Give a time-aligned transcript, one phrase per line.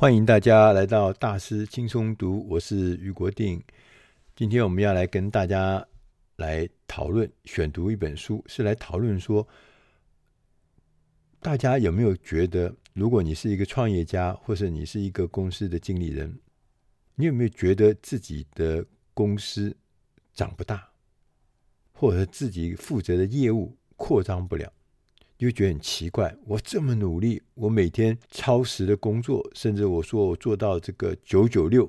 [0.00, 3.60] 欢迎大家来到大师轻松读，我是余国定。
[4.36, 5.84] 今天我们要来跟大家
[6.36, 9.44] 来讨论选读一本书，是来讨论说，
[11.40, 16.32] 大家有没有觉得，如果你是一个创业家，或是你是一个公司的经理人，
[17.16, 19.76] 你有没有觉得自己的公司
[20.32, 20.88] 长不大，
[21.90, 24.72] 或者自己负责的业务扩张不了？
[25.40, 31.88] 你会觉得很奇怪，我这么努力，我每天超时的工作，甚至我说我做到这个九九六，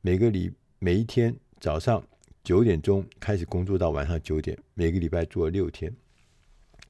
[0.00, 2.04] 每个礼每一天早上
[2.42, 5.94] 九点钟开始工作到晚上九点，每个礼拜做六天，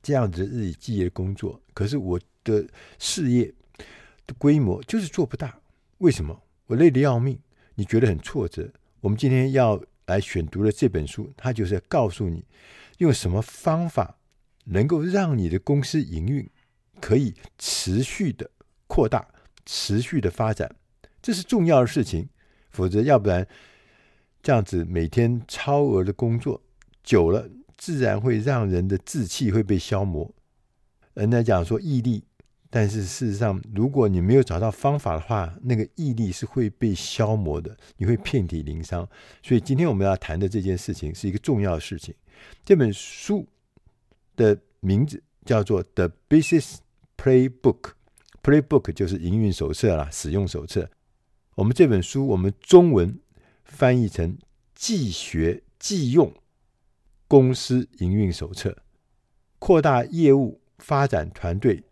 [0.03, 2.67] 这样子日以继夜的工作，可是我的
[2.99, 3.53] 事业
[4.27, 5.61] 的规模就是做不大，
[5.99, 6.43] 为什么？
[6.67, 7.39] 我累得要命，
[7.75, 8.73] 你觉得很挫折。
[9.03, 12.43] 我们今天要来选读的这本书，它就是要告诉你
[12.97, 14.17] 用什么方法。
[14.65, 16.49] 能够让你的公司营运
[17.01, 18.51] 可以持续的
[18.87, 19.27] 扩大、
[19.67, 20.75] 持续的发展，
[21.21, 22.29] 这是重要的事情。
[22.71, 23.47] 否则，要不然
[24.43, 26.61] 这样子每天超额的工作
[27.03, 30.35] 久了，自然会让人的志气会被消磨。
[31.15, 32.25] 人家讲说毅力，
[32.71, 39.09] 但是事实上，如果你没有找到方法的话，那个毅力是会被消磨的，你会遍体鳞伤。
[39.43, 42.15] 所以，今天我们要谈的这件事情是一个重要的事情。
[42.65, 43.47] 这本书。
[44.37, 46.77] 的名字叫做《The Business
[47.17, 47.81] Playbook》
[48.43, 50.91] ，Playbook 就是营运手册啦，使用手册。
[51.55, 53.19] 我们这本书，我们中文
[53.65, 54.37] 翻译成
[54.75, 56.35] “既学既用
[57.29, 58.77] 公司营运手册”，
[59.59, 61.85] 扩大业务发展团队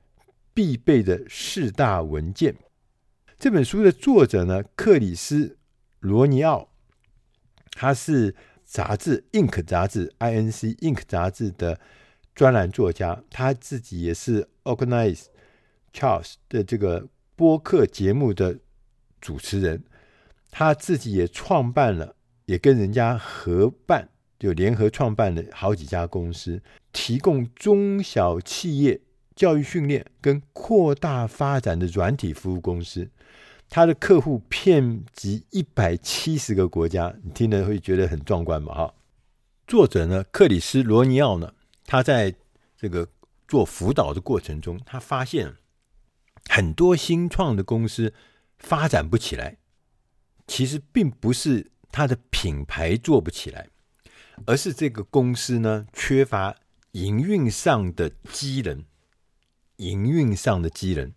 [0.53, 2.57] 必备的四大文件。
[3.39, 5.47] 这本书的作者呢，克里斯·
[6.01, 6.69] 罗尼奥，
[7.73, 11.81] 他是杂志《Inc》杂志 （INC Inc） 杂志的。
[12.35, 15.25] 专栏作家，他自己也是 Organize
[15.93, 18.59] Charles 的这个播客节目的
[19.21, 19.85] 主持人，
[20.51, 22.17] 他自己也创办了，
[22.47, 29.01] 也跟人家合办，就联合创办了好几家公司，提供中小企业
[29.35, 33.11] 教育训练跟扩大发展的软体服务公司。
[33.69, 38.75] 他的客户遍及一百七十个国家，你听了会觉得很壮观嘛？
[38.75, 38.95] 哈，
[39.67, 41.55] 作者呢，克里斯罗尼奥呢？
[41.92, 42.35] 他在
[42.75, 43.07] 这个
[43.47, 45.57] 做辅导的过程中，他发现
[46.48, 48.14] 很多新创的公司
[48.57, 49.58] 发展不起来，
[50.47, 53.69] 其实并不是他的品牌做不起来，
[54.47, 56.57] 而是这个公司呢，缺乏
[56.92, 58.83] 营运上的机能。
[59.77, 61.13] 营运上的机能，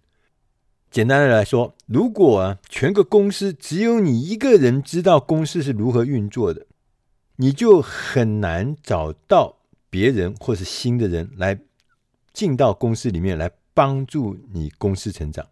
[0.92, 6.68] 简单的来说，如果啊，全个公司只有你一个人知道公司是如何运作的，
[7.38, 9.59] 你就很难找到。
[9.95, 11.57] 别人或是新的人来
[12.33, 15.47] 进到公司里面来帮助你公司成长。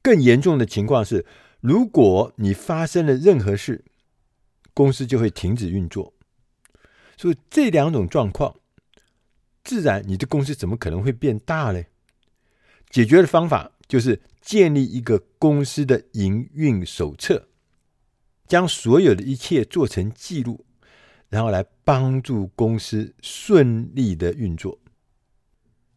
[0.00, 1.26] 更严重的情况是，
[1.60, 3.84] 如果你发生了任何事，
[4.72, 6.14] 公司就会停止运作。
[7.18, 8.56] 所以这两种状况，
[9.62, 11.84] 自然你的公司怎么可能会变大呢？
[12.88, 17.50] 解决的方法就是建立一个公司的营运手册，
[18.48, 20.64] 将所有的一切做成记录。
[21.30, 24.78] 然后来帮助公司顺利的运作。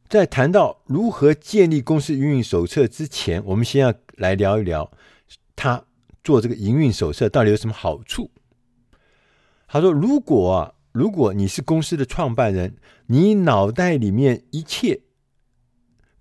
[0.07, 4.91] 在谈到如何建立公司营运手册之前，我们先要来聊一聊
[5.55, 5.83] 他
[6.23, 8.29] 做这个营运手册到底有什么好处。
[9.67, 12.75] 他说：“如果啊，如果你是公司的创办人，
[13.07, 15.01] 你脑袋里面一切，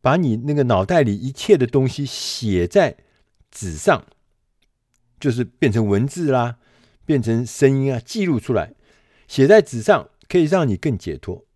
[0.01, 2.97] 把你那个脑袋里一切的东西写在
[3.51, 4.07] 纸上，
[5.21, 6.57] 就是变成文字啦，
[7.05, 8.73] 变成声音啊，记录出来。”
[9.33, 11.47] 写在纸上可以让你更解脱，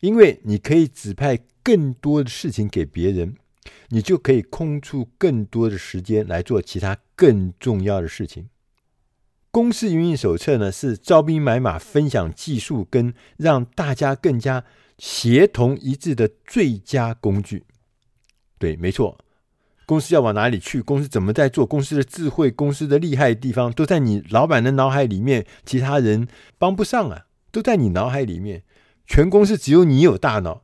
[0.00, 3.36] 因为你可以指派更多的事情给别人，
[3.90, 8.48] 你就可以空出更多的时间来做其他更重要的事情。
[9.50, 14.64] 公司营运手册呢，是招兵买马、分享技术跟让大家更加
[14.96, 17.66] 协同一致的最佳工具。
[18.58, 19.18] 对，没错，
[19.88, 27.24] 公司要往哪里去，公司怎么在做，公司的智慧、公司的厉害地方，都在你老板的脑海里面，其他人帮不上啊。
[27.50, 28.64] 都在你脑海里面，
[29.06, 30.62] 全公司只有你有大脑，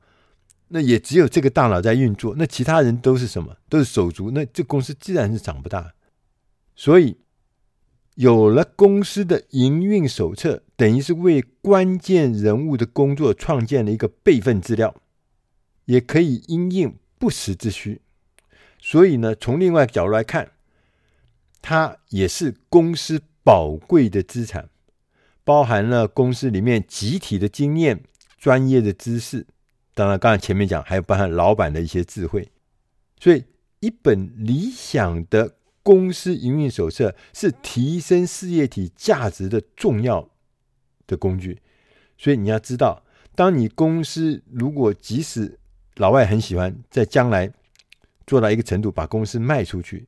[0.69, 3.57] 那也只有这个大脑在运作，那其他人都是什么？
[3.71, 5.95] 都是手足，那这公司自然是长不大。
[6.77, 7.17] 所以
[8.17, 14.95] 有了公司的营运手册，等于是为关键人物的工作创建了一个备份资料，
[15.87, 18.03] 也可以因应不时之需。
[18.87, 20.51] 所以呢，从另外角度来看，
[21.63, 24.69] 它也是公司宝贵的资产。
[25.43, 28.03] 包含了公司里面集体的经验、
[28.37, 29.47] 专业的知识，
[29.95, 32.51] 当然，刚才前面讲还有包含老板的一些智慧，
[33.19, 33.45] 所以
[33.81, 40.29] 一本理想的公司营运手册是提升事业体价值的重要
[41.07, 41.63] 的工具。
[42.19, 43.03] 所以你要知道，
[43.35, 45.59] 当你公司如果即使
[45.97, 47.51] 老外很喜欢，在将来
[48.27, 50.07] 做到一个程度，把公司卖出去，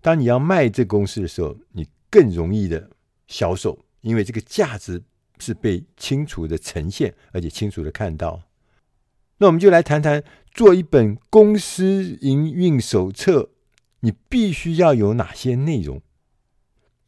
[0.00, 2.90] 当你要卖这公司的时候，你更容易的
[3.26, 5.02] 销售，因为这个价值
[5.38, 8.42] 是被清楚的呈现，而且清楚的看到。
[9.38, 10.22] 那我们就来谈谈
[10.52, 13.50] 做一本公司营运手册，
[14.00, 16.00] 你必须要有哪些内容？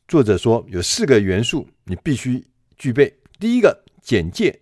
[0.06, 2.46] 作者说有四个元素你必须
[2.76, 4.60] 具备：第一个简介，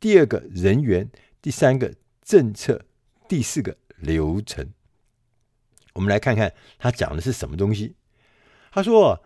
[0.00, 1.08] 第二个人员，
[1.40, 2.82] 第三个政策，
[3.28, 4.66] 第四个流程。
[5.98, 7.96] 我们来看看他讲的是什么东西。
[8.70, 9.20] 他说：“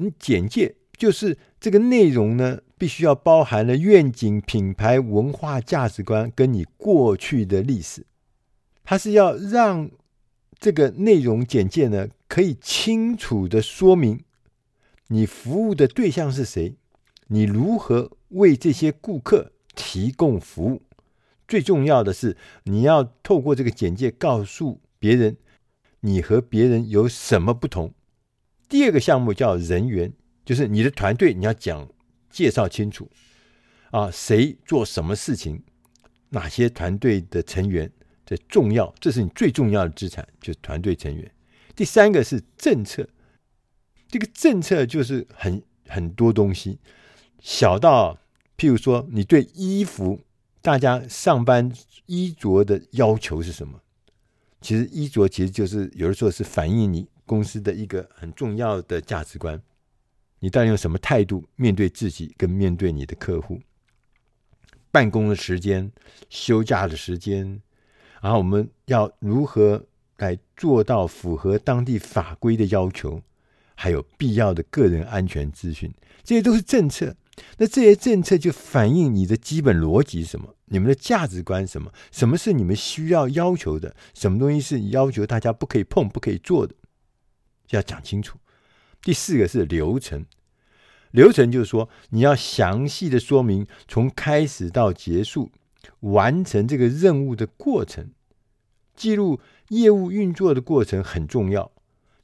[0.00, 8.06] 你简介就是这个内容呢，必须要包含了愿景、品牌、文化、价值观跟你过去的历史。
[8.84, 9.90] 它是要让
[10.58, 14.24] 这个内容简介呢，可以清楚的说明
[15.08, 16.74] 你服务的对象是谁，
[17.26, 20.80] 你如何为这些顾客提供服务。
[21.46, 25.36] 最重要的是，你要透过这个简介告诉别人。”
[26.02, 27.92] 你和别人有什么不同？
[28.68, 30.12] 第二个项目叫人员，
[30.44, 31.88] 就是你的团队，你要讲
[32.28, 33.10] 介绍清楚
[33.90, 35.62] 啊，谁做什么事情，
[36.30, 37.92] 哪些团队的成员
[38.24, 41.30] 的重要，这是你最重要的资产，就是团队成员。
[41.76, 43.08] 第三个是政策，
[44.08, 46.78] 这个政策就是很很多东西，
[47.38, 48.18] 小到
[48.56, 50.20] 譬如说，你对衣服，
[50.60, 51.70] 大家上班
[52.06, 53.81] 衣着的要求是什么？
[54.62, 59.60] 其实衣着其实就是有的时候是反映你公司的一个很重要的价值观。
[60.38, 63.60] 你到底用什么态度面对自己跟面对你的客户？
[64.90, 65.90] 办公的时间、
[66.28, 67.60] 休假的时间，
[68.20, 69.84] 然后我们要如何
[70.18, 73.22] 来做到符合当地法规的要求？
[73.74, 75.92] 还有必要的个人安全资讯，
[76.22, 77.16] 这些都是政策。
[77.56, 80.54] 那这些政策就反映你的基本逻辑是什么？
[80.72, 81.92] 你们的价值观什么？
[82.10, 83.94] 什么是你们需要要求的？
[84.14, 86.74] 什么东西是要求大家不可以碰、不可以做的？
[87.68, 88.38] 要讲清楚。
[89.02, 90.24] 第四个是流程，
[91.10, 95.50] 流程就是说你要详细的说明从开始到结束
[96.00, 98.10] 完成这个任务的过程，
[98.96, 101.70] 记录业务运作的过程很重要，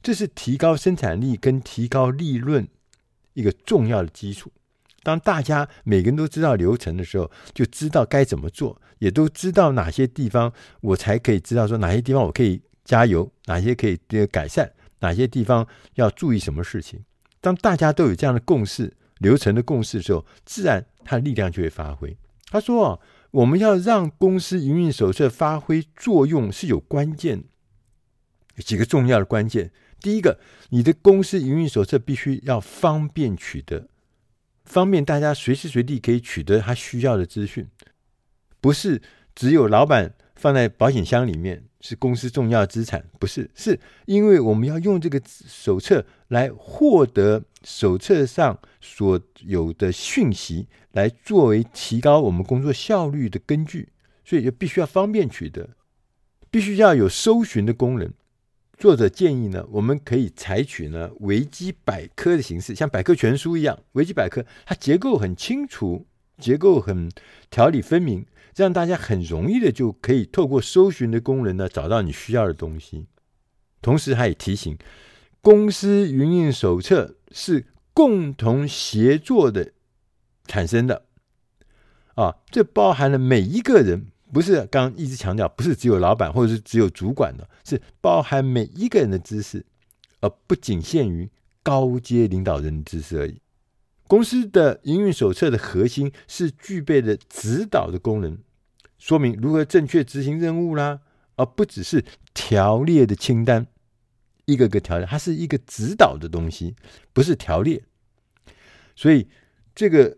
[0.01, 2.67] 这是提高生产力跟提高利润
[3.33, 4.51] 一个重要的基础。
[5.03, 10.51] 当大家每个人都知道流程的时候，就知道该怎么做，也都知道哪些地方
[10.81, 13.97] 我才可以知道说哪些地方我可以加油，哪些可以
[14.27, 15.65] 改善，哪些地方
[15.95, 17.03] 要注意什么事情。
[17.39, 22.17] 当大家都有这样的共识、流程的共识的时候，自然他的力量就会发挥。
[22.51, 22.99] 他说啊，
[23.31, 27.45] 我们要让公司营运手册发挥作用是有关键，
[28.55, 29.71] 有几个重要的关键。
[30.01, 33.87] 第一个，你的公司营运手册必须要方便取得。
[34.69, 37.67] 方便大家随时随地可以取得他需要的资讯，
[38.61, 39.01] 不是
[39.33, 53.89] 只有老板放在保险箱里面是公司重要资产，不是，是因为我们要用这个手册来获得手册上所有的讯息，来作为提高我们工作效率的根据，
[54.23, 55.71] 所以就必须要方便取得，
[56.51, 58.13] 必须要有搜寻的功能。
[58.79, 63.77] 作者建议呢，我们可以采取呢维基百科的形式，像百科全书一样。
[63.91, 66.07] 维基百科它结构很清楚，
[66.37, 67.11] 结构很
[67.49, 73.07] 条理分明，这样大家很容易的就可以透过搜寻的功能呢找到你需要的东西。
[73.81, 74.77] 同时，他也提醒，
[75.41, 79.73] 公司营运手册是共同协作的
[80.45, 81.03] 产生的，
[82.15, 84.07] 啊，这包含了每一个人。
[84.31, 89.65] 不是刚一直强调，不是只有老板或者是只有主管的，是包含每一个人的知识，
[90.21, 91.29] 而不仅限于
[91.63, 93.41] 高阶领导人的知识而已。
[94.07, 98.37] 公司的营运手册的核心是具备的指导的功能，
[98.97, 100.99] 说明如何正确执行任务啦，
[101.35, 103.65] 而不只是条列的清单，
[104.45, 106.75] 一个个条列，它是一个指导的东西，
[107.13, 107.83] 不是条列。
[108.95, 109.27] 所以
[109.73, 110.17] 这个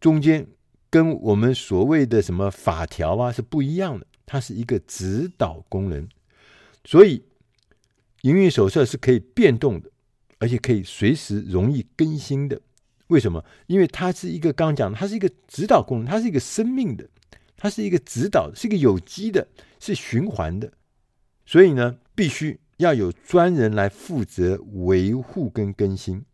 [0.00, 0.46] 中间。
[0.90, 6.08] 跟我们所谓的什么法条啊是不一样的，它是一个指导功能，
[6.84, 7.22] 所以
[8.22, 9.88] 营运手册是可以变动的，
[10.38, 12.60] 而且可以随时容易更新的。
[13.06, 13.44] 为什么？
[13.68, 17.08] 因为它是一个刚讲的，它是一个指导功能，它是一个生命的，
[17.56, 19.46] 它是一个指导，是一个有机的，
[19.78, 20.72] 是循环的。
[21.46, 26.24] 所以呢，必须要有专人来负责维护跟更新，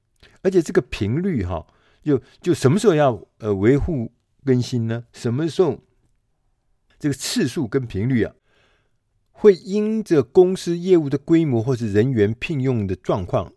[0.40, 1.66] 而且这个频率哈、
[2.02, 4.10] 就就什么时候要呃维护。
[4.46, 5.04] 更新呢？
[5.12, 5.82] 什么时候？
[6.98, 8.34] 这个次数跟频率啊，
[9.30, 13.52] 会因着公司业务的规模或是人员聘用的状况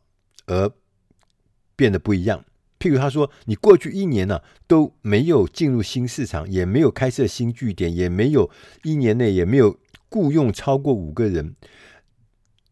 [0.46, 0.70] 而
[1.78, 2.44] 变得不一样。
[2.80, 8.52] 譬如他说，你过去一年呢、啊、都没有进入新市场，也没有开设新据点，也没有
[8.84, 9.80] 一年内也没有
[10.10, 11.56] 雇佣超过五个人，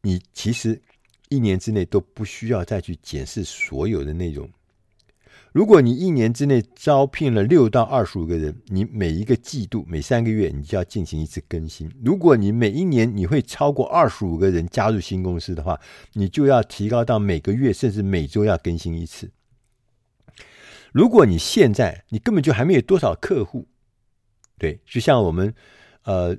[0.01, 0.81] 你其实
[1.29, 4.49] 一年之内都不需要再去检视所有的内容。
[5.57, 11.91] 如果你一年之内招聘了六到二十五个人，你每一个季度每三个月你就要进行一次更新。
[12.05, 15.81] 如果你每一年你会超过二十五个人加入新公司的话，
[16.13, 19.31] 你就要提高到每个月甚至每周要更新一次。
[20.91, 23.67] 如果你现在你根本就还没有多少客户，
[24.59, 25.51] 对，就像我们
[26.03, 26.37] 呃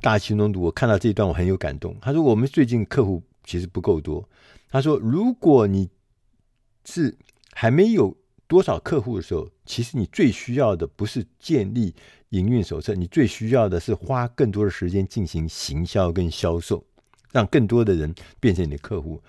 [0.00, 1.94] 大青龙读，我看到这一段我很有感动。
[2.00, 4.26] 他说我们最近客户其实不够多。
[4.70, 5.90] 他说如果你
[6.86, 7.18] 是
[7.52, 8.16] 还没有
[8.48, 11.94] 多少客户的时候，其实你最需要的不是建立
[12.30, 16.84] 营运手册，你最需要的是花更多的时间进行行销跟销售，
[17.32, 19.22] 让更多的人变成你的客户。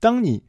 [0.00, 0.42] 当你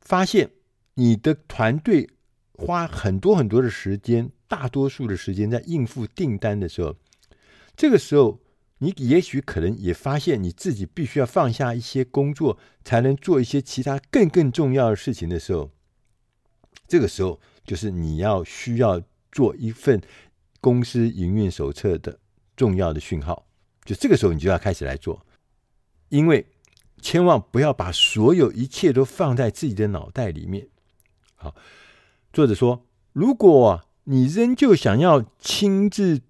[0.00, 0.50] 发现
[0.94, 2.10] 你的团队
[2.54, 6.96] 花很多很多的时间，大多数的时间在应付订单的时候，
[7.76, 8.40] 这个时候
[8.78, 15.70] 你也许可能也发现你自己必须要放下一些工作，才能做一些其他更更重要的事情的时候。
[16.88, 20.00] 这个时候，就是你要需要做一份
[20.60, 22.18] 公司营运手册的
[22.56, 23.46] 重要的讯号。
[23.84, 25.26] 就这个时候，你就要开始来做，
[26.08, 26.46] 因为
[27.00, 30.68] 千万不要把所有一切都放在自己的脑袋里面。
[31.34, 31.54] 好，
[32.32, 36.20] 作者说，如果你仍旧想要亲自、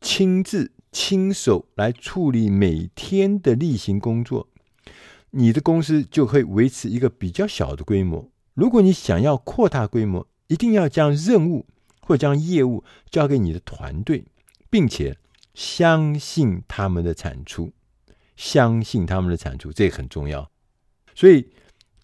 [0.00, 4.48] 亲自、亲手来处理每天的例行工作，
[5.30, 8.28] 你的公司就会维持一个比较小的规模。
[8.56, 11.66] 如果你想要扩大规模，一定要将任务
[12.00, 14.24] 或将业务交给你的团队，
[14.70, 15.18] 并且
[15.52, 17.70] 相信他们的产出，
[18.34, 20.50] 相信他们的产出，这很重要。
[21.14, 21.50] 所以，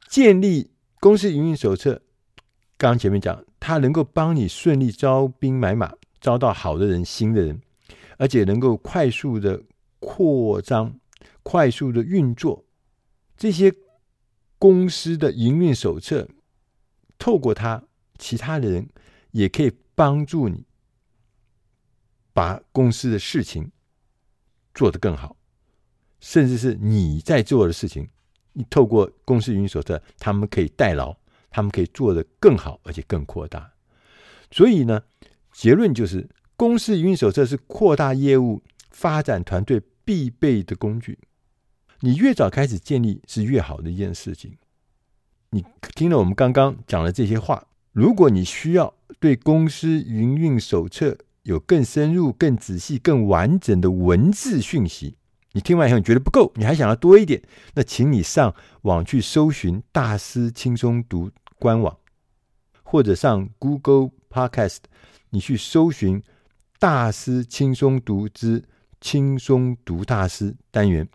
[0.08, 2.02] 建立公司营运手册，
[2.76, 7.62] 刚刚前面讲，它能够帮你顺利招兵买马，招到好的人、新的人，
[8.18, 9.62] 而且能够快速的
[10.00, 11.00] 扩张、
[11.42, 12.62] 快速的运作
[13.38, 13.72] 这些
[14.58, 16.28] 公司的营运手册。
[17.22, 17.80] 透过他，
[18.18, 18.88] 其他的人
[19.30, 20.66] 也可以帮助你
[22.32, 23.70] 把公司的事情
[24.74, 25.36] 做得更好，
[26.18, 28.08] 甚至是你在做的事情，
[28.54, 31.16] 你透过公司营运手册，他们可以代劳，
[31.48, 33.72] 他们可以做得更好，而且更扩大。
[34.50, 35.04] 所以呢，
[35.52, 38.60] 结论就是，公司营手册是扩大业务、
[38.90, 41.20] 发展团队必备的工具。
[42.00, 44.58] 你越早开始建立，是越好的一件事情。
[45.54, 45.62] 你
[45.94, 55.14] 听了我们刚刚讲的这些话，如果你需要对公司营运手册有更深入、更仔细、更完整的文字讯息，
[55.52, 57.42] 你听完以后你觉得不够，你还想要多一点，
[57.74, 61.98] 那请你上网去搜寻大师轻松读官网，
[62.82, 64.78] 或者上 Google Podcast，
[65.28, 66.22] 你去搜寻
[66.78, 68.64] 大师轻松读之
[69.02, 71.06] 轻松读大师单元，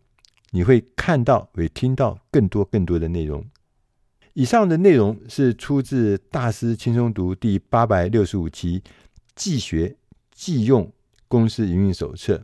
[0.52, 3.44] 你会看到、会听到更多更多的内容。
[4.38, 8.80] 以上的内容是出自《大师轻松读》第八百六十五期
[9.34, 9.96] 《既学
[10.32, 10.94] 既用
[11.28, 12.36] 公司营运手册》。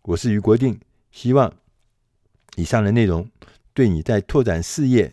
[0.00, 0.80] 我是余国定，
[1.10, 1.52] 希望
[2.56, 3.28] 以上的内容
[3.74, 5.12] 对你在拓展事业、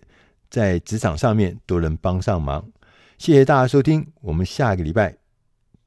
[0.50, 2.72] 在职场上面都能帮上忙。
[3.18, 5.18] 谢谢大家收听，我们下个礼拜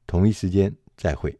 [0.05, 1.35] 同一时间再会。